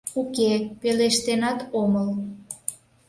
—Уке, 0.21 0.51
пелештенат 0.81 1.59
омыл. 1.81 2.09